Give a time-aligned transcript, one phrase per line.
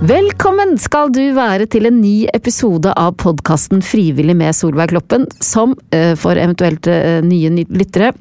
[0.00, 5.74] Velkommen skal du være til en ny episode av podkasten Frivillig med Solveig Kloppen, som
[5.92, 8.14] eh, for eventuelt eh, nye lyttere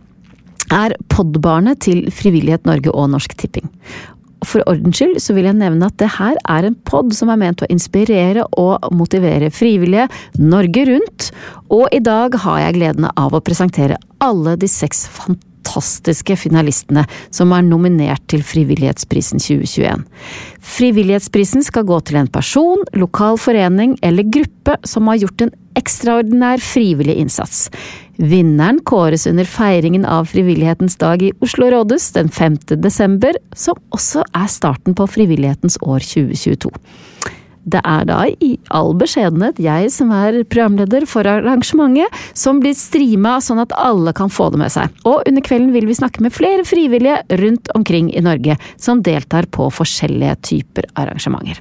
[0.76, 3.72] er podbarnet til Frivillighet Norge og Norsk Tipping.
[4.44, 7.40] For ordens skyld så vil jeg nevne at det her er en pod som er
[7.40, 11.32] ment å inspirere og motivere frivillige Norge rundt,
[11.72, 15.49] og i dag har jeg gleden av å presentere alle de seks fantastiske
[16.40, 20.04] finalistene som er nominert til Frivillighetsprisen 2021.
[20.60, 26.60] Frivillighetsprisen skal gå til en person, lokal forening eller gruppe som har gjort en ekstraordinær
[26.60, 27.70] frivillig innsats.
[28.20, 32.58] Vinneren kåres under feiringen av Frivillighetens dag i Oslo rådhus den 5.
[32.84, 36.74] desember, som også er starten på Frivillighetens år 2022.
[37.70, 43.38] Det er da i all beskjedenhet jeg som er programleder for arrangementet, som blir streama
[43.44, 44.94] sånn at alle kan få det med seg.
[45.10, 49.50] Og under kvelden vil vi snakke med flere frivillige rundt omkring i Norge som deltar
[49.52, 51.60] på forskjellige typer arrangementer.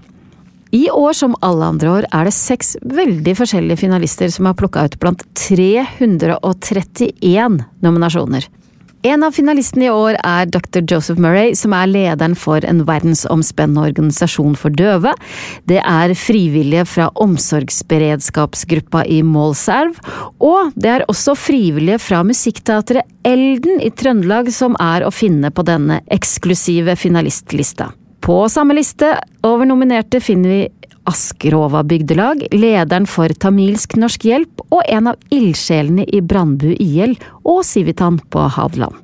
[0.71, 4.85] I år som alle andre år er det seks veldig forskjellige finalister som er plukka
[4.85, 8.45] ut blant 331 nominasjoner.
[9.07, 10.81] En av finalistene i år er dr.
[10.83, 15.13] Joseph Murray, som er lederen for en verdensomspennende organisasjon for døve.
[15.71, 20.01] Det er frivillige fra omsorgsberedskapsgruppa i Målselv,
[20.43, 25.63] og det er også frivillige fra musikkteatret Elden i Trøndelag som er å finne på
[25.69, 27.93] denne eksklusive finalistlista.
[28.25, 29.15] På samme liste
[29.47, 30.63] over nominerte finner vi
[31.09, 37.17] Askerova bygdelag, lederen for Tamilsk Norsk Hjelp og en av ildsjelene i Brandbu IL
[37.49, 38.99] og Civitan på Hadeland.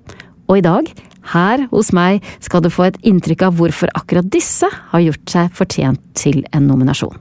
[0.51, 0.91] Og i dag,
[1.33, 5.57] her hos meg, skal du få et inntrykk av hvorfor akkurat disse har gjort seg
[5.57, 7.17] fortjent til en nominasjon.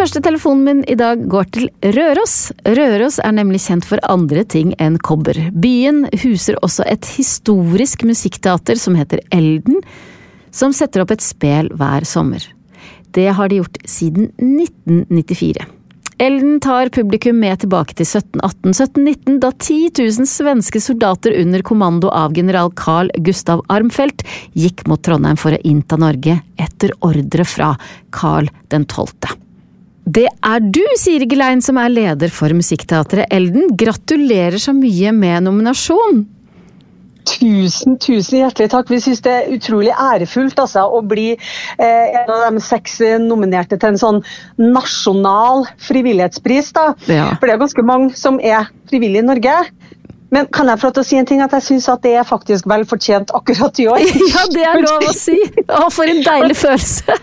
[0.00, 2.34] Første telefonen min i dag går til Røros.
[2.64, 5.36] Røros er nemlig kjent for andre ting enn kobber.
[5.52, 9.82] Byen huser også et historisk musikkteater som heter Elden,
[10.56, 12.46] som setter opp et spel hver sommer.
[13.12, 15.66] Det har de gjort siden 1994.
[16.20, 22.32] Elden tar publikum med tilbake til 1718-1719, da 10 000 svenske soldater under kommando av
[22.36, 24.24] general Carl Gustav Armfelt
[24.56, 27.74] gikk mot Trondheim for å innta Norge etter ordre fra
[28.16, 29.49] Carl 12.
[30.04, 33.74] Det er du, Siri Gelein, som er leder for Musikkteatret Elden.
[33.78, 36.24] Gratulerer så mye med nominasjon!
[37.30, 38.88] Tusen, tusen hjertelig takk.
[38.90, 43.76] Vi syns det er utrolig ærefullt altså, å bli eh, en av de seks nominerte
[43.76, 44.20] til en sånn
[44.58, 46.72] nasjonal frivillighetspris.
[46.74, 46.86] Da.
[47.12, 47.28] Ja.
[47.36, 49.56] For det er ganske mange som er frivillige i Norge.
[50.30, 51.42] Men kan jeg få lov til å si en ting?
[51.44, 54.06] At jeg syns det er faktisk vel fortjent akkurat i år.
[54.32, 55.36] Ja, det er lov å si!
[55.66, 57.18] Å, for en deilig følelse!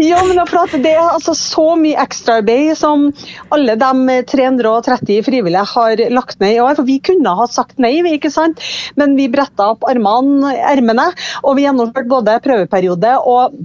[0.00, 0.38] Ja, men
[0.82, 3.08] Det er altså så mye ekstraarbeid som
[3.54, 6.76] alle de 330 frivillige har lagt ned i år.
[6.78, 8.62] For vi kunne ha sagt nei, ikke sant?
[8.96, 11.10] men vi bretta opp armene, ermene.
[11.44, 13.60] Og vi gjennomførte både prøveperiode og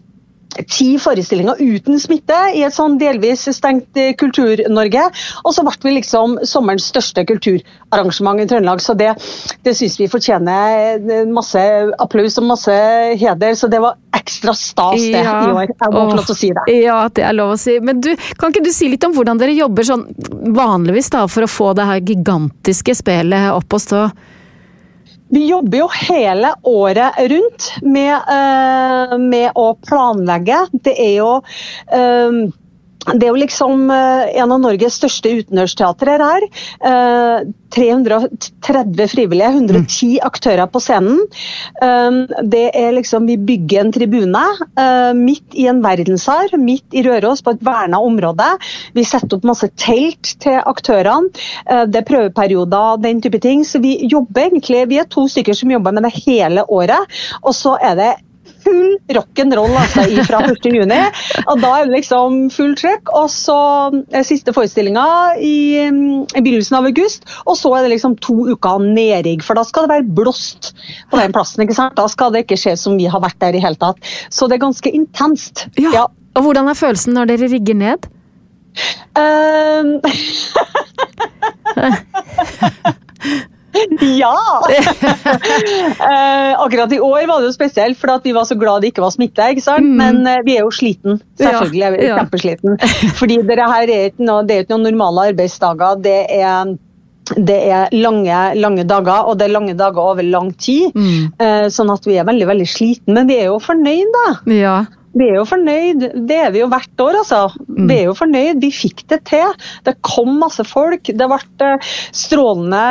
[0.63, 5.07] ti forestillinger uten smitte i et sånn delvis stengt eh, Kultur-Norge.
[5.43, 8.83] Og så ble vi liksom sommerens største kulturarrangement i Trøndelag.
[8.83, 9.11] Så det,
[9.65, 11.61] det syns vi fortjener eh, masse
[12.01, 12.75] applaus og masse
[13.19, 13.57] heder.
[13.59, 15.39] Så det var ekstra stas det ja.
[15.43, 15.73] i år.
[15.73, 16.65] Jeg må få lov til å si det.
[16.85, 17.77] Ja, det er lov å si.
[17.83, 20.07] Men du, kan ikke du si litt om hvordan dere jobber sånn
[20.55, 24.07] vanligvis da, for å få det her gigantiske spelet opp og stå?
[25.29, 30.59] Vi jobber jo hele året rundt med, uh, med å planlegge.
[30.85, 32.37] Det er jo uh,
[33.13, 36.45] det er jo liksom eh, en av Norges største utendørsteatre her.
[37.75, 40.19] 330 frivillige, 110 mm.
[40.23, 41.19] aktører på scenen.
[42.47, 44.43] Det er liksom, Vi bygger en tribune
[45.17, 48.47] midt i en verdensarv, midt i Røros, på et verna område.
[48.95, 51.33] Vi setter opp masse telt til aktørene.
[51.91, 53.65] Det er prøveperioder, den type ting.
[53.67, 57.19] Så vi jobber egentlig, vi er to stykker som jobber med det hele året.
[57.43, 58.13] Og så er det
[58.65, 61.21] full rock'n'roll altså, fra 1.6.
[61.45, 63.11] Og da er det liksom full trøkk.
[63.17, 63.57] Og så
[64.09, 65.05] er siste forestillinga
[65.39, 67.27] i, i, begynnelsen av august.
[67.45, 70.73] Og så er det liksom to uker nedrigg, for da skal det være blåst
[71.11, 71.65] på den plassen.
[71.65, 71.97] ikke sant?
[71.99, 73.97] Da skal det ikke skje som vi har vært der i hele tatt.
[74.33, 75.67] Så det er ganske intenst.
[75.79, 75.91] Ja.
[76.01, 76.05] ja.
[76.35, 78.09] Og hvordan er følelsen når dere rigger ned?
[79.15, 79.89] Um...
[84.21, 84.35] Ja!
[86.11, 89.03] eh, akkurat i år var det jo spesielt, for vi var så glad det ikke
[89.05, 89.49] var smitte.
[89.51, 89.85] ikke sant?
[89.85, 89.99] Mm.
[89.99, 91.21] Men eh, vi er jo sliten.
[91.41, 92.17] Selvfølgelig er vi ja.
[92.21, 92.79] kjempesliten.
[93.19, 96.01] Fordi det her er ikke noe, det er ikke noen normale arbeidsdager.
[96.05, 96.75] det er
[97.25, 100.93] det er lange, lange dager, og det er lange dager over lang tid.
[100.93, 101.31] Mm.
[101.41, 104.27] Eh, sånn at vi er veldig veldig sliten, men vi er jo fornøyd, da.
[104.53, 104.75] Ja.
[105.15, 106.03] Vi er jo fornøyd.
[106.27, 107.41] Det er vi jo hvert år, altså.
[107.69, 107.85] Mm.
[107.87, 108.59] Vi er jo fornøyd.
[108.63, 109.53] Vi fikk det til.
[109.87, 111.07] Det kom masse folk.
[111.07, 112.81] Det ble eh, strålende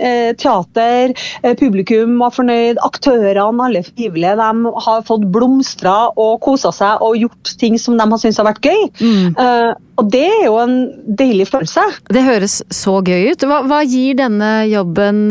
[0.00, 1.12] eh, teater.
[1.42, 2.80] Eh, publikum var fornøyd.
[2.88, 8.08] Aktørene, alle frivillige, de har fått blomstra og kosa seg og gjort ting som de
[8.08, 8.88] har syntes har vært gøy.
[9.02, 9.36] Mm.
[9.36, 10.76] Uh, og det er jo en
[11.18, 11.84] deilig følelse.
[12.08, 13.44] Det høres så gøy ut.
[13.50, 15.26] Hva, hva gir denne jobben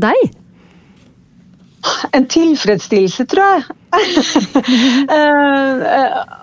[0.00, 0.24] deg?
[2.14, 3.81] En tilfredsstillelse, tror jeg.
[3.92, 4.00] Uh,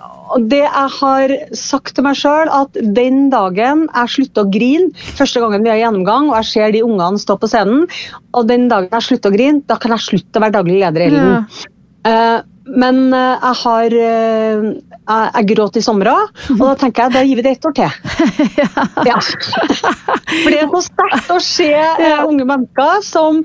[0.30, 4.92] og det jeg har sagt til meg sjøl, at den dagen jeg slutter å grine,
[5.18, 7.88] første gangen vi har gjennomgang og jeg ser de ungene stå på scenen,
[8.36, 11.00] og den dagen jeg slutter å grine, da kan jeg slutte å være daglig leder
[11.02, 11.30] i Ellen.
[11.34, 11.76] Ja.
[12.06, 14.68] Uh, men uh, jeg har uh,
[15.10, 17.74] jeg gråt i sommer òg, og da tenker jeg da gir vi det ett år
[17.74, 17.96] til.
[19.10, 19.16] ja.
[20.30, 23.40] For det er så sterkt å se uh, unge mennesker som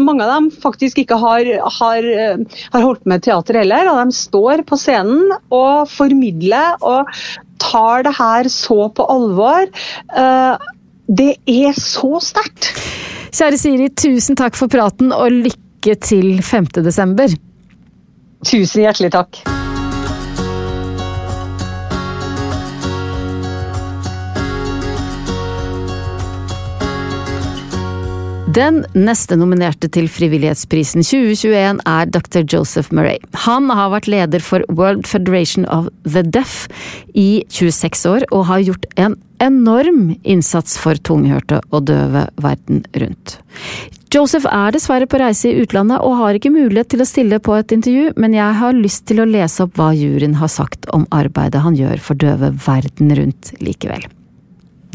[0.00, 1.48] mange av dem faktisk ikke har,
[1.78, 7.10] har, har, holdt med teater heller, og de står på scenen og formidler og
[7.60, 9.68] tar det her så på alvor.
[11.06, 12.70] det er så sterkt.
[13.36, 16.72] Kjære Siri, tusen takk for praten og lykke til 5.
[16.86, 17.36] desember.
[18.44, 19.46] Tusen hjertelig takk.
[28.56, 32.40] Den neste nominerte til Frivillighetsprisen 2021 er dr.
[32.48, 33.18] Joseph Murray.
[33.44, 36.64] Han har vært leder for World Federation of the Deaf
[37.12, 43.36] i 26 år, og har gjort en enorm innsats for tunghørte og døve verden rundt.
[44.14, 47.56] Joseph er dessverre på reise i utlandet og har ikke mulighet til å stille på
[47.58, 51.08] et intervju, men jeg har lyst til å lese opp hva juryen har sagt om
[51.14, 54.06] arbeidet han gjør for døve verden rundt likevel.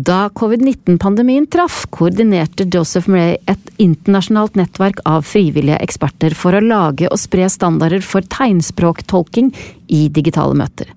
[0.02, 7.10] Da covid-19-pandemien traff, koordinerte Joseph Murray et internasjonalt nettverk av frivillige eksperter for å lage
[7.12, 9.52] og spre standarder for tegnspråktolking
[9.94, 10.90] i digitale møter.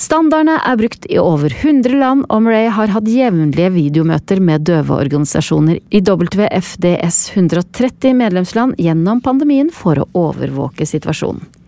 [0.00, 5.78] Standardene er brukt i over 100 land, og Murray har hatt jevnlige videomøter med døveorganisasjoner
[5.94, 11.59] i WFDS 130 medlemsland gjennom pandemien for å overvåke situasjonen.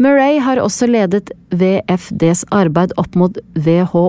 [0.00, 4.04] Murray har også ledet VFDs arbeid opp mot WHO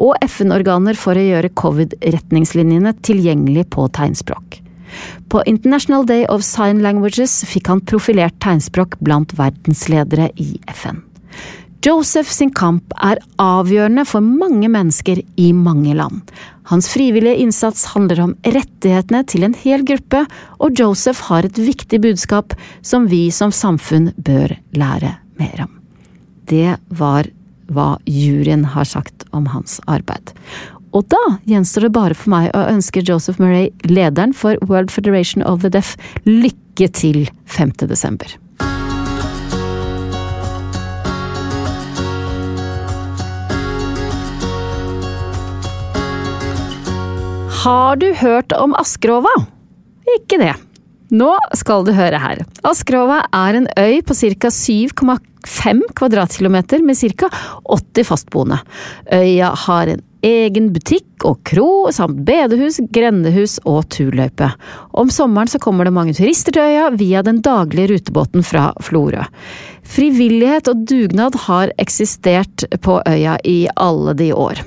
[0.00, 4.60] og FN-organer for å gjøre covid-retningslinjene tilgjengelig på tegnspråk.
[5.30, 11.04] På International Day of Sign Languages fikk han profilert tegnspråk blant verdensledere i FN.
[11.80, 16.18] Joseph sin kamp er avgjørende for mange mennesker i mange land.
[16.68, 20.26] Hans frivillige innsats handler om rettighetene til en hel gruppe,
[20.60, 22.52] og Joseph har et viktig budskap
[22.84, 25.72] som vi som samfunn bør lære mer om.
[26.52, 27.30] Det var
[27.72, 30.34] hva juryen har sagt om hans arbeid.
[30.92, 35.46] Og da gjenstår det bare for meg å ønske Joseph Murray, lederen for World Federation
[35.48, 35.94] of the Deaf,
[36.28, 37.78] lykke til 5.
[37.88, 38.36] desember.
[47.60, 49.32] Har du hørt om Askerova?
[50.16, 50.54] Ikke det.
[51.12, 52.38] Nå skal du høre her.
[52.64, 54.48] Askerova er en øy på ca.
[54.48, 57.28] 7,5 kvadratkilometer med ca.
[57.68, 58.62] 80 fastboende.
[59.12, 64.48] Øya har en egen butikk og kro, samt bedehus, grendehus og turløype.
[64.96, 69.28] Om sommeren så kommer det mange turister til øya via den daglige rutebåten fra Florø.
[69.84, 74.64] Frivillighet og dugnad har eksistert på øya i alle de år.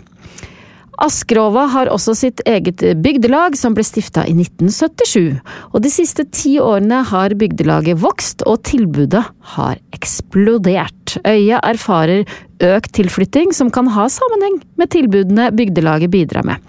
[1.01, 5.39] Askerova har også sitt eget bygdelag, som ble stifta i 1977,
[5.73, 9.23] og de siste ti årene har bygdelaget vokst og tilbudet
[9.55, 11.17] har eksplodert.
[11.25, 12.27] Øya erfarer
[12.63, 16.61] økt tilflytting som kan ha sammenheng med tilbudene bygdelaget bidrar med.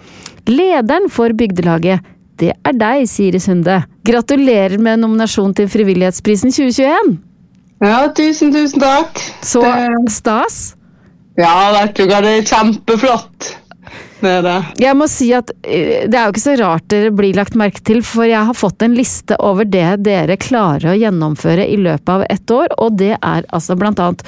[0.49, 2.01] Lederen for bygdelaget,
[2.41, 3.83] det er deg, Siri Sunde.
[4.05, 7.19] Gratulerer med nominasjon til Frivillighetsprisen 2021!
[7.85, 9.19] Ja, tusen, tusen takk.
[9.45, 9.61] Så
[10.09, 10.75] stas.
[11.37, 13.53] Ja, vet du hva, det er kjempeflott
[14.21, 14.57] det det.
[14.83, 17.83] Jeg må si at eh, det er jo ikke så rart dere blir lagt merke
[17.85, 22.15] til, for jeg har fått en liste over det dere klarer å gjennomføre i løpet
[22.17, 24.25] av ett år, og det er altså blant annet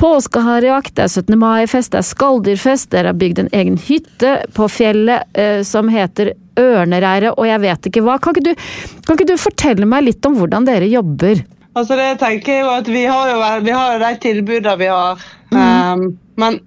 [0.00, 1.38] påskeharejakt, det er 17.
[1.38, 6.34] mai-fest, det er skalldyrfest, dere har bygd en egen hytte på fjellet eh, som heter
[6.58, 8.18] Ørnereiret, og jeg vet ikke hva.
[8.20, 8.66] Kan ikke, du,
[9.06, 11.40] kan ikke du fortelle meg litt om hvordan dere jobber?
[11.72, 15.22] Altså det tenker jeg jo at Vi har jo vi har de tilbudene vi har,
[15.54, 15.56] mm.
[15.56, 16.02] um,
[16.36, 16.58] men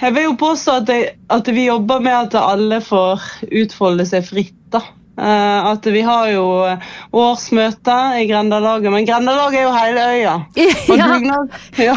[0.00, 3.26] jeg vil jo påstå at, jeg, at, vi jobber med at alle får
[3.62, 4.56] utfolde seg fritt.
[4.72, 4.82] da.
[5.20, 6.44] Uh, at vi har jo
[7.12, 10.34] årsmøter i Grendalaget, men Grendalaget er jo hele øya.
[10.90, 11.96] Og, dugnad, ja,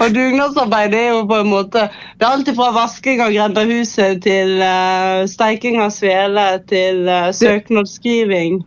[0.00, 4.56] og dugnadsarbeid er jo på en måte Det er alltid fra vasking av grendahuset til
[4.62, 8.62] uh, steiking av svele til uh, søknadsskriving.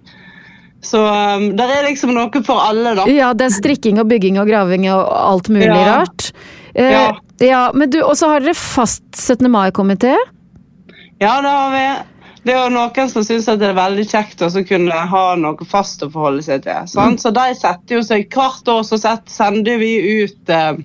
[0.83, 3.07] Så um, der er liksom noe for alle, da.
[3.09, 5.83] Ja, det er strikking og bygging og graving og alt mulig Ja.
[5.95, 6.33] rart.
[6.75, 7.05] Uh, Ja.
[7.47, 9.49] Ja, men du, Og så har dere fast 17.
[9.51, 10.15] mai-komité.
[11.21, 11.85] Ja, det har vi.
[12.43, 16.03] Det er jo noen som syns det er veldig kjekt å kunne ha noe fast
[16.03, 16.87] å forholde seg til.
[16.91, 17.23] Sant?
[17.23, 20.81] Så de setter jo seg Hvert år så sender vi ut eh,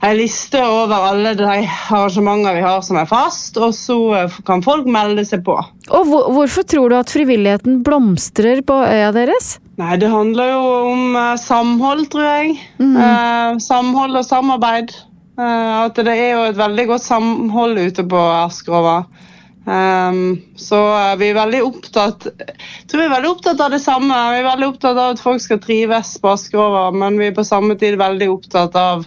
[0.00, 1.48] en liste over alle de
[1.90, 5.58] arrangementer vi har som er fast, og så eh, kan folk melde seg på.
[5.90, 9.56] Og hvor, hvorfor tror du at frivilligheten blomstrer på øya deres?
[9.80, 12.56] Nei, det handler jo om eh, samhold, tror jeg.
[12.78, 14.94] Eh, samhold og samarbeid.
[15.40, 19.02] Eh, at det er jo et veldig godt samhold ute på Askerova.
[19.60, 24.16] Um, så eh, vi er veldig opptatt tror vi er veldig opptatt av det samme.
[24.32, 27.44] Vi er veldig opptatt av at folk skal trives på Askerova, men vi er på
[27.46, 29.04] samme tid veldig opptatt av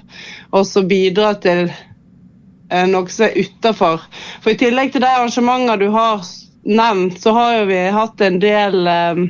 [0.53, 4.05] også å bidra til eh, noe som er utafor.
[4.45, 6.23] For i tillegg til de arrangementene du har
[6.63, 9.25] nevnt, så har jo vi hatt en del eh,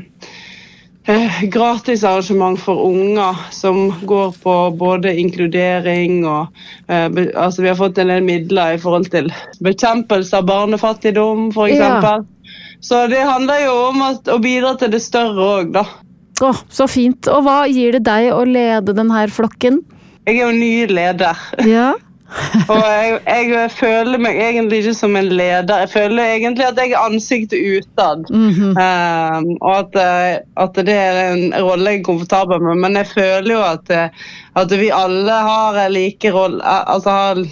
[1.52, 6.48] gratisarrangement for unger som går på både inkludering og
[6.88, 9.28] eh, altså Vi har fått en del midler i forhold til
[9.64, 11.76] bekjempelse av barnefattigdom, f.eks.
[11.80, 12.22] Ja.
[12.84, 15.84] Så det handler jo om at, å bidra til det større òg, da.
[16.44, 17.28] Å, så fint.
[17.32, 19.84] Og hva gir det deg å lede denne flokken?
[20.24, 21.46] Jeg er jo ny leder.
[21.68, 21.94] Ja.
[22.72, 23.20] Og jeg,
[23.52, 25.84] jeg føler meg egentlig ikke som en leder.
[25.84, 28.30] Jeg føler egentlig at jeg er ansiktet utad.
[28.34, 28.72] Mhm.
[28.74, 32.82] Um, og at, eh, at det er en rolle jeg er komfortabel med.
[32.86, 34.24] Men jeg føler jo at, eh,
[34.62, 37.44] at vi alle har like rolle, eh, altså har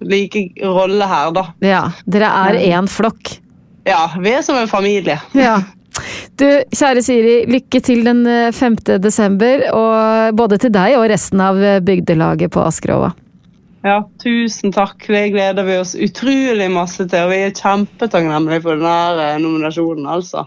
[0.00, 1.46] like rolle her, da.
[1.64, 1.84] ja.
[2.08, 3.36] Dere er én flokk.
[3.88, 5.18] Ja, vi er som en familie.
[5.36, 5.60] Ja.
[6.38, 8.78] Du, kjære Siri, lykke til den eh, 5.
[9.02, 13.10] desember, og både til deg og resten av bygdelaget på Askerova.
[13.80, 15.06] Ja, tusen takk.
[15.08, 17.24] Det gleder vi oss utrolig masse til.
[17.24, 20.44] Og vi er kjempetakknemlige for denne eh, nominasjonen, altså.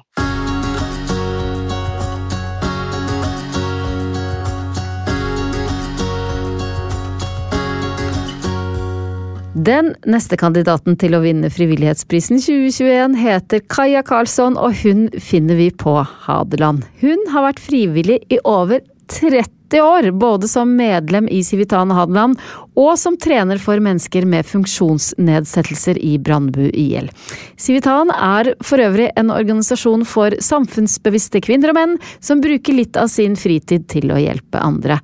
[9.64, 15.72] Den neste kandidaten til å vinne Frivillighetsprisen 2021 heter Kaja Karlsson, og hun finner vi
[15.72, 15.96] på
[16.28, 16.84] Hadeland.
[17.02, 22.40] Hun har vært frivillig i over 30 år, både som medlem i Civitan Hadeland
[22.76, 27.10] og som trener for mennesker med funksjonsnedsettelser i Brandbu IL.
[27.58, 33.10] Civitan er for øvrig en organisasjon for samfunnsbevisste kvinner og menn som bruker litt av
[33.14, 35.00] sin fritid til å hjelpe andre.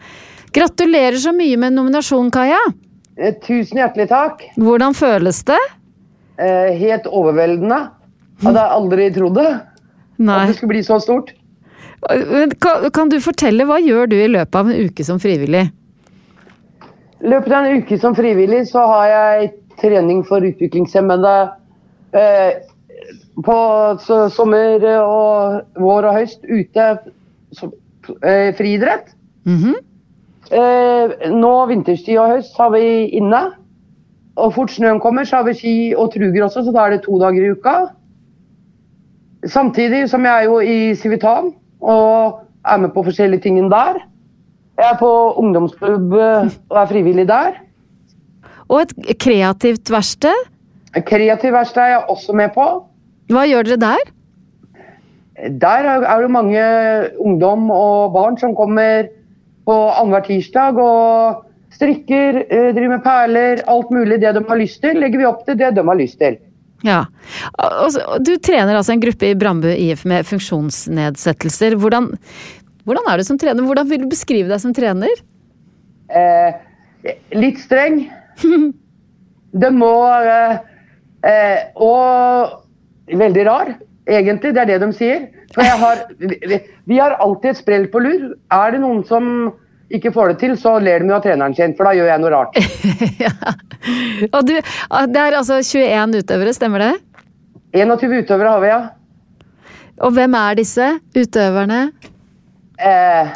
[0.55, 2.61] Gratulerer så mye med nominasjonen, Kaja!
[3.19, 4.45] Eh, Tusen hjertelig takk.
[4.57, 5.59] Hvordan føles det?
[6.39, 7.89] Eh, helt overveldende.
[8.39, 9.49] Hadde jeg aldri trodd det.
[10.19, 10.37] Nei.
[10.43, 11.33] At det skulle bli så stort.
[12.07, 15.65] Kan, kan du fortelle, hva gjør du i løpet av en uke som frivillig?
[17.19, 19.51] I løpet av en uke som frivillig så har jeg
[19.81, 21.35] trening for utviklingshemmede
[22.15, 22.61] eh,
[23.43, 23.57] på
[24.35, 26.89] sommer og vår og høst ute.
[27.55, 27.71] Så,
[28.23, 29.11] eh, friidrett.
[29.43, 29.75] Mhm.
[30.49, 33.49] Eh, nå vinterstid og høst har vi inne.
[34.39, 37.03] Og fort snøen kommer, så har vi ski og truger også, så da er det
[37.03, 37.75] to dager i uka.
[39.45, 43.99] Samtidig som jeg er jo i Civitan og er med på forskjellige ting der.
[44.79, 47.57] Jeg er på ungdomsklubb eh, og er frivillig der.
[48.69, 50.47] Og et kreativt verksted.
[51.05, 52.67] Kreativt verksted er jeg også med på.
[53.29, 54.11] Hva gjør dere der?
[55.61, 56.63] Der er det mange
[57.19, 59.07] ungdom og barn som kommer
[59.67, 61.45] på annenhver tirsdag og
[61.75, 64.99] strikker, eh, driver med perler, alt mulig det de har lyst til.
[64.99, 66.39] Legger vi opp til det de har lyst til.
[66.85, 67.05] Ja.
[68.23, 71.75] Du trener altså en gruppe i Brandbu IF med funksjonsnedsettelser.
[71.79, 72.11] Hvordan,
[72.87, 73.65] hvordan er du som trener?
[73.67, 75.21] Hvordan vil du beskrive deg som trener?
[76.09, 76.59] Eh,
[77.37, 78.05] litt streng.
[79.49, 80.59] Det må eh,
[81.25, 83.73] eh, Og veldig rar,
[84.05, 84.53] egentlig.
[84.53, 85.25] Det er det de sier.
[85.55, 88.29] For jeg har, vi, vi har alltid et sprell på lur.
[88.53, 89.49] Er det noen som
[89.89, 92.21] ikke får det til, så ler de jo av treneren sin, for da gjør jeg
[92.21, 92.57] noe rart.
[93.25, 93.31] ja.
[94.29, 96.93] Og du, det er altså 21 utøvere, stemmer det?
[97.77, 98.79] 21 utøvere har vi, ja.
[100.05, 101.79] Og hvem er disse utøverne?
[102.79, 103.31] Eh,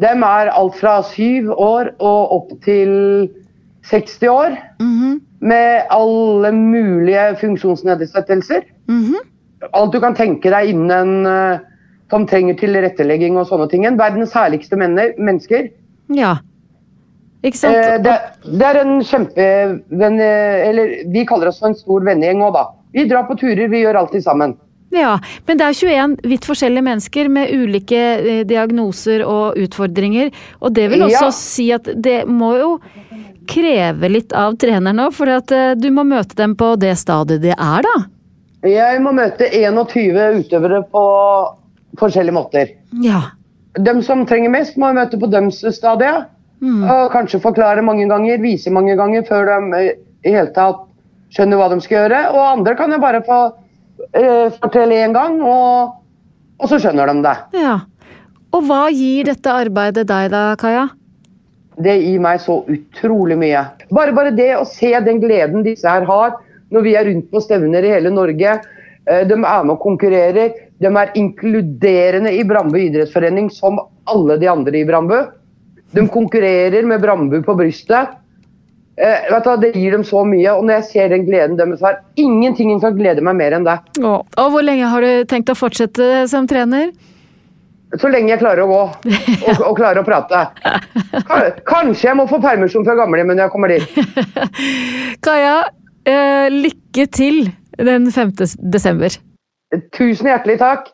[0.00, 2.92] dem er alt fra syv år og opp til
[3.88, 4.56] 60 år.
[4.80, 8.64] Mhm, Med alle mulige funksjonsnedsettelser.
[8.88, 9.18] mhm.
[9.74, 11.58] Alt du kan tenke deg innen eh,
[12.10, 13.84] som trenger tilrettelegging og sånne ting.
[13.98, 15.68] Verdens herligste mennesker.
[16.14, 16.36] Ja.
[17.46, 17.76] Ikke sant?
[17.76, 18.14] Eh, det,
[18.58, 20.16] det er en kjempevenn...
[20.20, 22.64] Eller vi kaller oss for en stor vennegjeng òg, da.
[22.96, 24.56] Vi drar på turer, vi gjør alltid sammen.
[24.90, 30.30] Ja, men det er 21 vidt forskjellige mennesker med ulike eh, diagnoser og utfordringer.
[30.64, 31.34] Og det vil også Ja.
[31.36, 32.70] si at det må jo
[33.48, 37.44] kreve litt av treneren òg, for at eh, du må møte dem på det stadiet
[37.44, 37.96] de er, da.
[38.66, 41.02] Jeg må møte 21 utøvere på
[42.00, 42.72] forskjellige måter.
[43.04, 43.20] Ja.
[43.84, 46.24] De som trenger mest, må møte på deres stadie.
[46.58, 46.82] Mm.
[46.90, 49.90] Og kanskje forklare mange ganger, vise mange ganger, før de eh,
[50.26, 50.80] i hele tatt
[51.34, 52.22] skjønner hva de skal gjøre.
[52.34, 53.38] Og andre kan jo bare få
[54.16, 55.94] eh, fortelle én gang, og,
[56.58, 57.36] og så skjønner de det.
[57.60, 57.78] ja.
[58.48, 60.86] Og hva gir dette arbeidet deg da, Kaja?
[61.76, 63.60] Det gir meg så utrolig mye.
[63.92, 66.38] Bare, bare det å se den gleden disse her har
[66.72, 68.54] når vi er rundt på stevner i hele Norge.
[69.04, 70.56] Eh, De er med og konkurrerer.
[70.78, 75.16] De er inkluderende i Brambu idrettsforening som alle de andre i Brambu.
[75.90, 78.14] De konkurrerer med Brambu på brystet.
[78.98, 80.54] Eh, du, det gir dem så mye.
[80.54, 83.78] Og når jeg ser den gleden deres har, ingenting kan glede meg mer enn det.
[84.02, 86.90] Og hvor lenge har du tenkt å fortsette som trener?
[87.96, 90.42] Så lenge jeg klarer å gå og, og klarer å prate.
[91.68, 94.02] Kanskje jeg må få permisjon fra gamlehjemmet når jeg kommer dit.
[95.24, 95.54] Kaja,
[96.04, 98.34] eh, lykke til den 5.
[98.60, 99.16] desember.
[99.68, 100.86] Tusen hjertelig takk.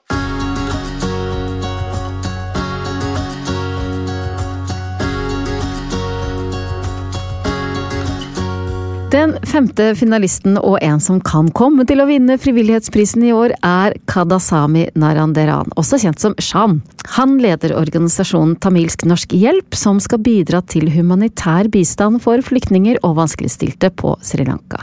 [9.15, 13.95] Den femte finalisten og en som kan komme til å vinne frivillighetsprisen i år, er
[14.11, 16.81] Kadasami Naranderan, også kjent som Shan.
[17.15, 23.21] Han leder organisasjonen Tamilsk Norsk Hjelp, som skal bidra til humanitær bistand for flyktninger og
[23.21, 24.83] vanskeligstilte på Sri Lanka.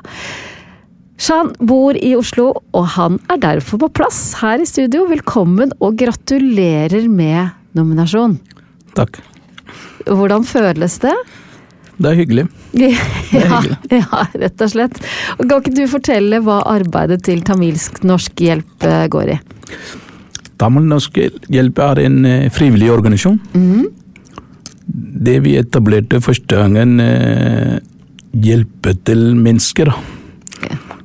[1.19, 5.05] Shan bor i Oslo, og han er derfor på plass her i studio.
[5.09, 8.37] Velkommen og gratulerer med nominasjon.
[8.97, 9.21] Takk.
[10.07, 11.13] Hvordan føles det?
[12.01, 12.45] Det er hyggelig.
[12.73, 12.89] Ja,
[13.29, 13.77] hyggelig.
[13.99, 15.01] ja, rett og slett.
[15.37, 19.39] Kan ikke du fortelle hva arbeidet til Tamilsk Norsk Hjelp eh, går i?
[20.61, 21.19] Tamilsk Norsk
[21.53, 23.37] Hjelp er en eh, frivillig organisasjon.
[25.21, 27.77] Det vi etablerte første gangen, eh,
[28.33, 29.93] hjelpe til mennesker.
[29.93, 30.10] da.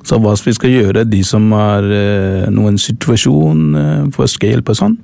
[0.07, 4.71] Så hva vi skal gjøre, de som har eh, noen situasjon, eh, for skal hjelpe
[4.75, 4.97] og sånn.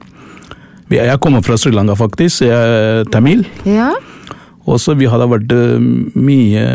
[0.93, 2.43] Jeg kommer fra Sri Lanka, faktisk.
[2.45, 3.43] Jeg er tamil.
[3.67, 3.91] Ja,
[4.69, 5.81] Også vi hadde vært eh,
[6.15, 6.67] mye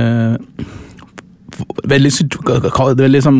[1.88, 2.10] Veldig,
[3.00, 3.38] veldig, sånn,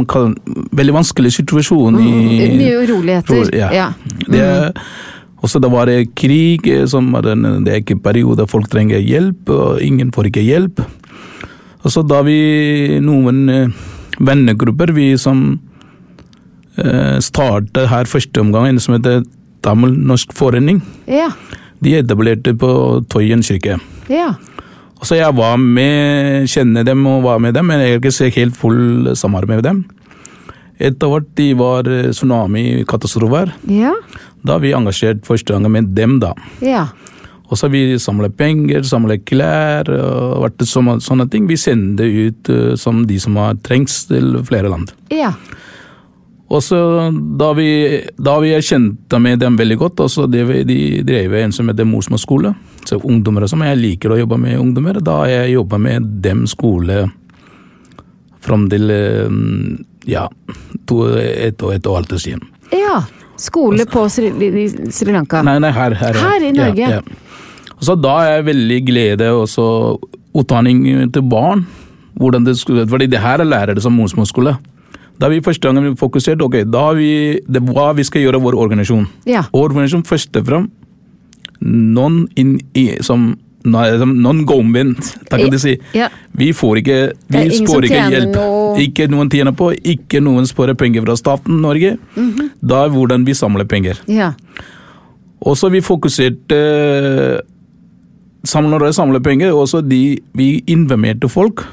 [0.75, 3.45] veldig vanskelig situasjon i Mye uroligheter.
[3.45, 3.69] Ro- ja.
[3.77, 3.85] Ja.
[4.27, 4.73] Det er,
[5.45, 8.99] også det var det krig, som var en, det er ikke en periode folk trenger
[9.05, 10.83] hjelp, og ingen får ikke hjelp.
[11.85, 13.45] Og så da vi noen
[14.21, 15.59] vennegrupper vi som
[16.79, 19.25] eh, startet her første omgang, en som heter
[19.63, 21.31] Tamil Norsk Forening, Ja.
[21.83, 23.81] de etablerte på Tøyen kirke.
[24.09, 24.35] ja.
[24.99, 28.35] Og så jeg var med, kjenner dem og var med dem, men jeg har ikke
[28.35, 29.85] helt full samarbeid med dem.
[30.81, 33.53] Etter hvert de var eh, tsunami-katastrofer.
[33.71, 33.93] Ja.
[34.43, 36.33] Da vi engasjert første gang med dem, da.
[36.61, 36.89] Ja.
[37.49, 41.47] Og så vi samlet penger, samlet klær og sånne, ting.
[41.49, 44.93] Vi sender ut eh, som de som har trengs til flere land.
[45.11, 45.33] ja.
[46.49, 46.79] Og så
[47.37, 47.67] da vi,
[48.17, 51.53] da vi er kjent med dem veldig godt, og så det vi- de drev en
[51.53, 52.55] som heter morsmålsskole,
[52.89, 56.07] så ungdommer og sånn, jeg liker å jobbe med ungdommer, da har jeg jobba med
[56.23, 57.11] dem skole
[58.41, 59.29] fram til eh,
[60.07, 60.27] ja,
[60.87, 62.41] to, et og et og alt siden.
[62.73, 63.03] ja.
[63.39, 65.43] Skole på Sri, i Sri Lanka.
[65.47, 65.95] Nei, nei, her.
[65.99, 66.83] Her, Her i Norge?
[66.83, 67.75] Ja, ja.
[67.79, 69.65] Så da er jeg veldig glede også
[70.39, 70.83] utdanning
[71.15, 71.67] til barn.
[72.19, 74.57] Hvordan det skulle, fordi det her er lærere som morsmålsskole.
[75.19, 79.07] Da vi første gang fokusert ok, da vi, det, hva vi skal gjøre vår organisasjon.
[79.27, 79.45] Ja.
[79.55, 80.75] Organisasjon først og fremst
[81.63, 83.33] noen inn i, som
[83.71, 85.77] nei, som non-government, da kan de si.
[85.95, 86.09] Ja.
[86.39, 86.99] Vi får ikke,
[87.35, 88.35] vi spår ikke hjelp.
[88.37, 91.97] noe- Ikke noen tjener på, ikke noen spør penger fra staten Norge.
[92.17, 92.51] Mhm.
[92.63, 93.99] Da er hvordan vi samler penger.
[94.07, 94.33] Ja.
[95.43, 97.43] Og så vi fokuserte
[98.55, 101.65] Når dere samler penger, også de, vi informerte folk.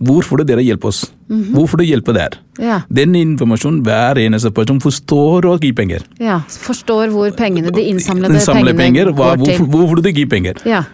[0.00, 1.00] Hvorfor dere hjelper oss?
[1.28, 2.36] Hvorfor du hjelper der?
[2.62, 2.76] Ja.
[2.88, 6.04] Den informasjonen hver eneste person forstår å gi penger.
[6.22, 6.38] ja.
[6.48, 9.58] Forstår hvor pengene, de innsamlede Samle pengene penger, hva, går til.
[9.58, 10.54] hvorfor, hvorfor du gir penger?
[10.64, 10.84] Ja.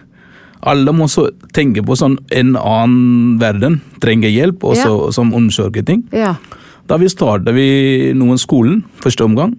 [0.65, 1.05] Alle må
[1.53, 5.11] tenke på sånn en annen verden, trenger hjelp, og Ja.
[5.11, 6.03] som undersøker ting.
[6.11, 6.35] Ja.
[6.87, 9.55] Da vi startet vi noen skolen, første omgang.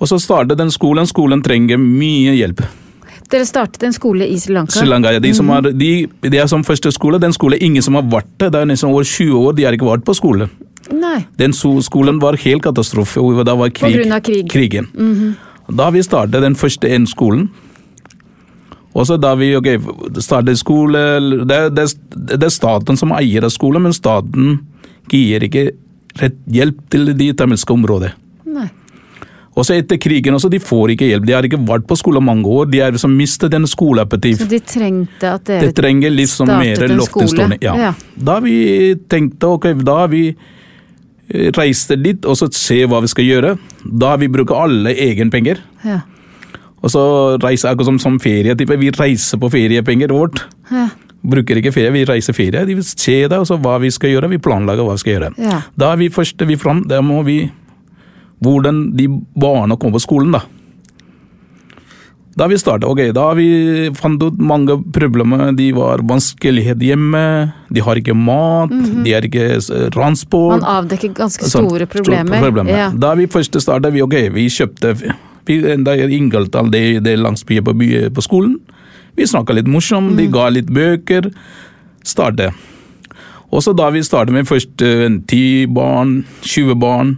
[0.00, 1.06] Og så startet den skolen.
[1.06, 2.60] Skolen trenger mye hjelp.
[3.30, 4.72] Dere startet en skole i Sri Lanka.
[4.72, 7.18] Sri Lanka, ja, de som er, de, de er som første skole.
[7.22, 8.50] Den skole ingen som har vært der.
[8.50, 10.50] Det er nesten over 20 år, de har ikke vært på skole.
[10.92, 11.24] Nei.
[11.40, 13.22] Den skolen var helt katastrofe.
[13.44, 13.94] Da var krig.
[13.96, 14.44] grunn av krig.
[14.44, 14.50] Mhm.
[14.52, 15.36] Krigen.
[15.74, 17.48] Da vi startet den første N-skolen.
[18.94, 19.80] Og så da vi okay,
[20.22, 21.00] startet skole
[21.50, 24.60] det, det, det er staten som eier av skolen, men staten
[25.10, 25.72] gir ikke
[26.20, 28.14] rett hjelp til de tamilske områdene.
[29.54, 31.26] Også etter krigen også, de får ikke hjelp.
[31.28, 32.66] De har ikke vært på skole mange år.
[32.72, 34.40] De har liksom mistet den skoleappetitt.
[34.42, 37.46] Så de trengte at dere de trenger litt sånn mer skole.
[37.62, 37.76] Ja.
[37.78, 37.92] Ja.
[38.18, 38.56] Da vi
[39.10, 40.24] tenkte ok, da vi
[41.54, 43.54] reiste dit og så se hva vi skal gjøre.
[44.02, 45.62] Da vi bruker alle egenpenger.
[45.86, 46.00] Ja.
[46.84, 47.02] Og så
[47.40, 48.76] reiser akkurat som, som ferietype.
[48.80, 50.42] Vi reiser på feriepenger vårt.
[50.68, 50.90] Ja.
[51.24, 52.66] Bruker ikke ferie, vi reiser ferie.
[52.68, 54.28] De vil se det, og så hva vi skal gjøre.
[54.34, 55.30] Vi planlegger hva vi skal gjøre.
[55.40, 55.62] Ja.
[55.80, 57.44] Da er vi først vi fram, da må vi
[58.44, 59.06] Hvordan de
[59.40, 60.40] barna kommer på skolen, da.
[62.36, 63.46] Da vi startet, ok, da vi
[63.94, 65.52] fant ut mange problemer.
[65.56, 67.22] De var vanskelighet hjemme,
[67.72, 68.74] de har ikke mat,
[69.06, 70.58] de har ikke eh, transport.
[70.58, 72.42] Man avdekker ganske store problemer.
[72.42, 72.74] problemer.
[72.74, 72.90] Ja.
[72.90, 74.96] Da vi først startet, vi, ok, vi kjøpte
[75.46, 78.58] vi, Da inngalt alle det, det landsbyer på, by- på skolen.
[79.16, 80.16] Vi snakka litt morsomt, Mm.
[80.16, 81.32] de ga litt bøker.
[82.02, 82.52] Starte.
[83.52, 84.76] Og så da vi startet med først
[85.28, 87.16] ti 10 barn, 20 barn.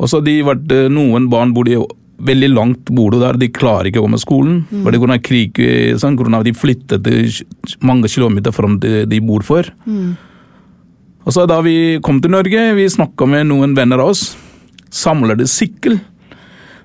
[0.00, 1.84] Og så de vært, eh, noen barn bodde
[2.24, 4.64] veldig langt borte der, de klarer ikke å komme med skolen.
[4.72, 4.82] Mm.
[4.82, 7.44] For det grunn av krig, eh, sånn, grunn av de flyttet
[7.82, 9.62] mange kilometer fra det de bor for.
[9.86, 10.16] Mm.
[11.26, 14.36] Og så da vi kom til Norge, vi snakka med noen venner av oss.
[14.90, 16.00] Samlede sykkel.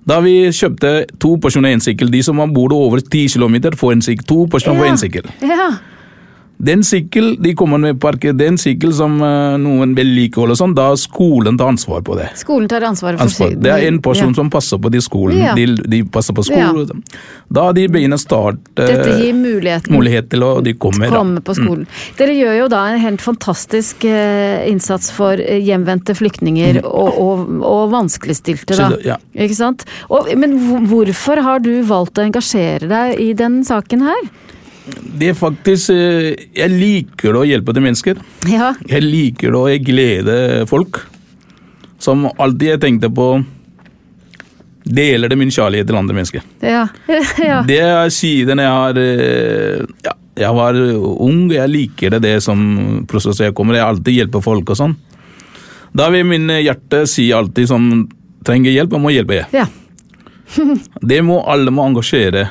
[0.09, 0.91] Da vi kjøpte
[1.21, 2.09] to personer én sykkel.
[2.09, 4.25] De som bor over 10 km, får en sykkel.
[4.31, 4.91] To personer får Ja.
[4.91, 5.29] en sykkel.
[5.45, 5.69] Ja.
[6.59, 11.55] Den sykkel de kommer med parker, en sykkel som uh, noen vedlikeholder sånn, da skolen
[11.59, 12.25] tar ansvar på det.
[12.41, 13.53] Skolen tar ansvaret for Ansvar.
[13.63, 15.39] Det er en person som passer på de skolen.
[15.39, 15.53] Ja.
[15.55, 16.99] De, de passer på skolen.
[17.47, 21.07] Da de begynner å starte Dette gir muligheten mulighet til å de kommer.
[21.13, 21.87] komme på skolen.
[22.19, 27.55] Dere gjør jo da en helt fantastisk uh, innsats for eh, hjemvendte flyktninger og, og,
[27.63, 28.91] og vanskeligstilte, da.
[28.91, 28.97] Mm.
[28.99, 29.17] Det- ja.
[29.47, 29.87] Ikke sant?
[30.11, 30.59] Og, men
[30.91, 34.27] hvorfor har du valgt å engasjere deg i den saken her?
[35.19, 38.19] Det er faktisk eh, Jeg liker å hjelpe til mennesker.
[38.49, 38.73] Ja.
[38.89, 41.01] Jeg liker å glede folk.
[41.99, 43.31] Som alltid jeg tenkte på
[44.89, 46.45] Deler det min kjærlighet til andre mennesker.
[46.65, 46.87] Ja.
[47.49, 47.59] ja.
[47.67, 53.03] Det er siden jeg har eh, ja, Jeg var ung, jeg liker det, det som
[53.09, 53.77] prosess jeg kommer.
[53.77, 54.95] Jeg alltid hjelper folk og sånn.
[55.93, 57.85] Da vil min hjerte si alltid som
[58.45, 59.41] trenger hjelp, jeg må hjelpe.
[59.41, 59.61] jeg.
[59.61, 59.67] ja.
[61.11, 62.47] Det må alle må engasjere.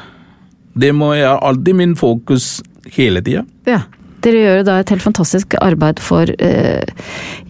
[0.78, 2.58] Det må jeg alltid min fokus
[2.96, 3.44] hele tida.
[3.66, 3.82] ja.
[4.18, 6.82] Dere gjør jo da et helt fantastisk arbeid for eh,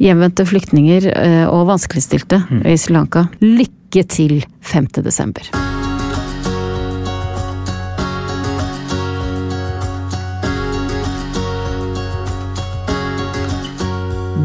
[0.05, 2.61] hjemvendte flyktninger eh, og vanskeligstilte Mm.
[2.69, 3.23] i Sri Lanka.
[3.41, 4.91] Lykke til 5.
[5.01, 5.49] desember.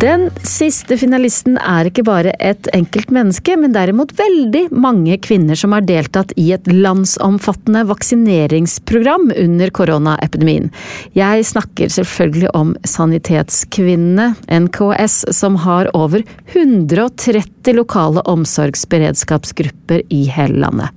[0.02, 5.76] Den siste finalisten er ikke bare et enkelt menneske, men derimot veldig mange kvinner som
[5.76, 10.72] har deltatt i et landsomfattende vaksineringsprogram under koronaepidemien.
[11.14, 14.32] Jeg snakker selvfølgelig om Sanitetskvinnene,
[14.66, 16.26] NKS, som har over
[16.56, 20.90] 130 lokale omsorgsberedskapsgrupper i hele landet.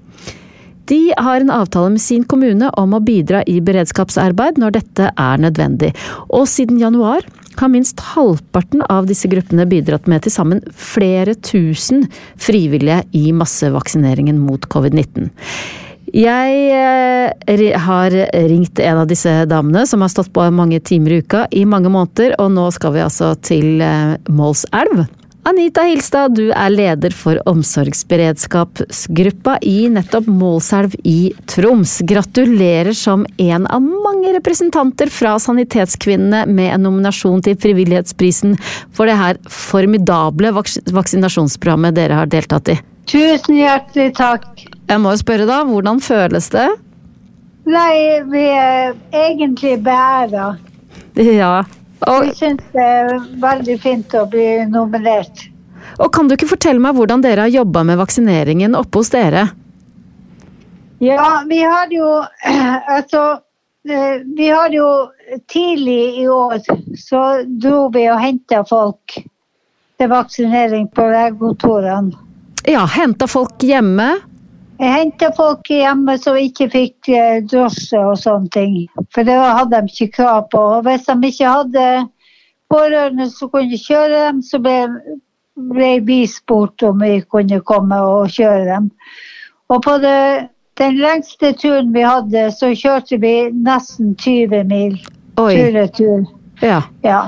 [0.86, 5.42] De har en avtale med sin kommune om å bidra i beredskapsarbeid når dette er
[5.42, 5.90] nødvendig.
[6.30, 7.26] Og siden januar
[7.60, 12.06] har minst halvparten av disse gruppene bidratt med til sammen flere tusen
[12.40, 15.30] frivillige i massevaksineringen mot covid-19.
[16.16, 18.14] Jeg eh, har
[18.48, 21.90] ringt en av disse damene som har stått på mange timer i uka i mange
[21.92, 25.04] måneder, og nå skal vi altså til eh, Målselv.
[25.46, 32.02] Anita Hilstad, du er leder for omsorgsberedskapsgruppa i nettopp Målselv i Troms.
[32.02, 38.58] Gratulerer som en av mange representanter fra Sanitetskvinnene med en nominasjon til Frivillighetsprisen
[38.90, 42.76] for det her formidable vaks vaksinasjonsprogrammet dere har deltatt i.
[43.06, 44.50] Tusen hjertelig takk.
[44.90, 46.66] Jeg må jo spørre da, hvordan føles det?
[47.70, 50.58] Nei, vi er egentlig beæra.
[51.14, 51.62] Ja.
[52.04, 55.48] Og, Vi syns det er veldig fint å bli nominert.
[55.98, 59.48] og kan du ikke fortelle meg hvordan dere har jobba med vaksineringen oppe hos dere?
[61.00, 62.10] Ja, vi har jo
[62.96, 63.40] Altså,
[63.88, 65.08] eh, vi har jo
[65.48, 66.60] tidlig i år
[66.96, 69.16] så dro vi og henta folk
[69.96, 72.12] til vaksinering på legekontorene.
[72.68, 74.16] Ja, henta folk hjemme?
[74.76, 78.74] Jeg henta folk hjemme som ikke fikk eh, drosje og sånne ting.
[79.14, 80.60] For det hadde de ikke krav på.
[80.76, 81.86] Og hvis de ikke hadde
[82.72, 84.76] pårørende som kunne kjøre dem, så ble,
[85.72, 88.90] ble vi spurt om vi kunne komme og kjøre dem.
[89.72, 95.00] Og på det, den lengste turen vi hadde, så kjørte vi nesten 20 mil
[95.38, 96.28] tur-retur.
[96.60, 96.82] Ja.
[97.06, 97.22] Ja.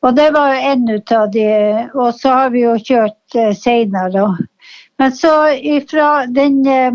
[0.00, 1.48] Og det var jo en ut av de,
[1.92, 4.14] og så har vi jo kjørt seinere, senere.
[4.14, 4.49] da.
[5.00, 6.92] Men så ifra den eh,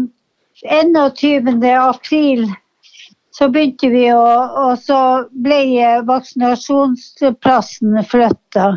[0.94, 1.64] 21.
[1.74, 2.52] april
[3.34, 4.26] så begynte vi å
[4.62, 4.98] Og så
[5.46, 8.68] ble eh, vaksinasjonsplassen flytta.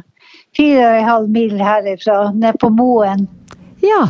[0.56, 3.26] Fire og en halv mil herifra, ned på Moen.
[3.84, 4.06] ja.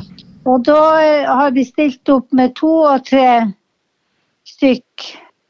[0.47, 3.51] Og da eh, har vi stilt opp med to og tre
[4.47, 5.09] stykk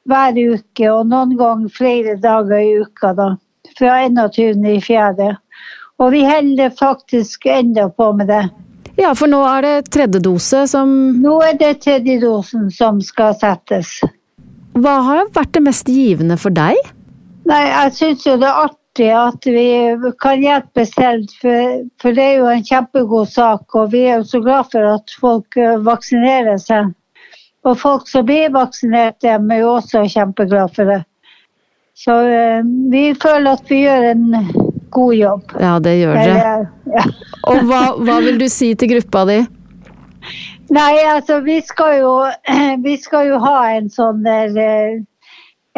[0.08, 3.28] hver uke, og noen ganger flere dager i uka, da.
[3.76, 4.64] Fra 21.
[4.64, 5.28] i fjerde.
[6.00, 8.46] Og vi holder faktisk enda på med det.
[8.98, 10.90] Ja, for nå er det tredje dose som
[11.22, 14.00] Nå er det tredje dosen som skal settes.
[14.78, 16.76] Hva har vært det mest givende for deg?
[17.48, 19.68] Nei, jeg syns jo det er artig at vi
[20.20, 23.78] kan hjelpe selv, for, for det er jo en kjempegod sak.
[23.78, 26.90] Og vi er jo så glad for at folk eh, vaksinerer seg.
[27.66, 31.00] Og folk som blir vaksinert, de er jo også kjempeglad for det.
[31.98, 35.54] Så eh, vi føler at vi gjør en god jobb.
[35.60, 36.56] Ja, det gjør dere.
[36.94, 37.04] Ja.
[37.50, 39.38] Og hva, hva vil du si til gruppa di?
[40.74, 42.14] Nei, altså vi skal jo,
[42.86, 44.98] vi skal jo ha en sånn der eh,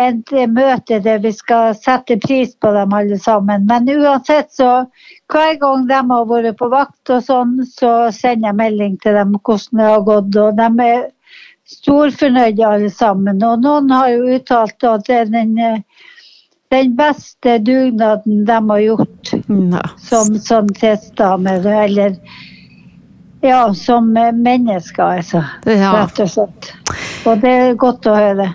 [0.00, 3.66] et møte der vi skal sette pris på dem alle sammen.
[3.68, 4.70] Men uansett så
[5.32, 9.36] hver gang de har vært på vakt og sånn, så sender jeg melding til dem
[9.36, 10.38] hvordan det har gått.
[10.44, 11.08] Og de er
[11.70, 13.42] storfornøyde alle sammen.
[13.44, 16.08] Og noen har jo uttalt at det er den, eh,
[16.70, 19.32] den beste dugnaden de har gjort
[19.70, 19.82] Ja.
[20.40, 22.16] som testdamer eller
[23.40, 25.44] ja, som mennesker, altså.
[25.64, 25.92] Ja.
[26.02, 26.72] Rett og slett.
[27.26, 28.50] Og det er godt å høre.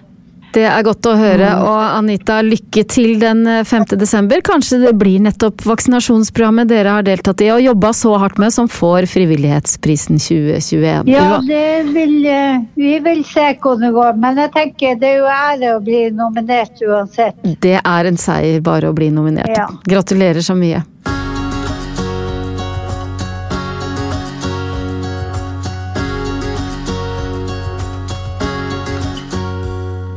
[0.56, 1.50] Det er godt å høre.
[1.66, 3.88] Og Anita, lykke til den 5.
[4.00, 4.40] desember.
[4.46, 8.70] Kanskje det blir nettopp vaksinasjonsprogrammet dere har deltatt i og jobba så hardt med, som
[8.72, 11.12] får Frivillighetsprisen 2021.
[11.12, 14.18] Ja, det vil, eh, vi vil se hvordan det går.
[14.24, 17.36] Men jeg tenker det er jo ære å bli nominert uansett.
[17.44, 19.52] Det er en seier bare å bli nominert.
[19.58, 19.68] Ja.
[19.84, 20.86] Gratulerer så mye.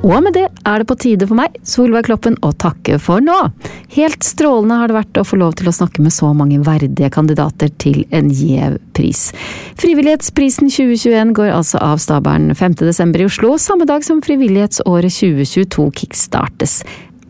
[0.08, 3.36] Og med det er det på tide for meg, Solveig Kloppen, å takke for nå.
[3.92, 7.10] Helt strålende har det vært å få lov til å snakke med så mange verdige
[7.12, 9.28] kandidater til en gjev pris.
[9.80, 13.20] Frivillighetsprisen 2021 går altså av stabelen 5.12.
[13.20, 16.80] i Oslo, samme dag som Frivillighetsåret 2022 kickstartes.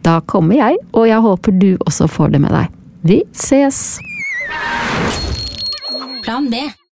[0.07, 2.75] Da kommer jeg, og jeg håper du også får det med deg.
[3.03, 3.99] Vi ses!
[6.23, 6.63] Plan B.